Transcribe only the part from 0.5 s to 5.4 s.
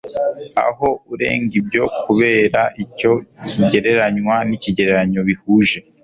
aho urenga ibyo kurebaicyo ikigereranywa n'ikigereranyo